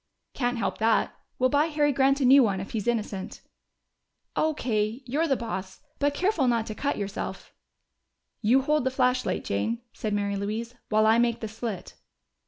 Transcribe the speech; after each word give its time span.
"Can't 0.33 0.57
help 0.57 0.79
that. 0.79 1.13
We'll 1.37 1.51
buy 1.51 1.67
Harry 1.67 1.91
Grant 1.91 2.21
a 2.21 2.25
new 2.25 2.41
one 2.41 2.59
if 2.59 2.71
he's 2.71 2.87
innocent." 2.87 3.41
"O.K. 4.35 5.03
You're 5.05 5.27
the 5.27 5.35
boss. 5.37 5.81
Be 5.99 6.09
careful 6.09 6.47
not 6.47 6.65
to 6.65 6.73
cut 6.73 6.97
yourself." 6.97 7.53
"You 8.41 8.63
hold 8.63 8.83
the 8.83 8.89
flashlight, 8.89 9.43
Jane," 9.45 9.83
said 9.93 10.13
Mary 10.15 10.37
Louise. 10.37 10.73
"While 10.89 11.05
I 11.05 11.19
make 11.19 11.39
the 11.39 11.47
slit." 11.47 11.93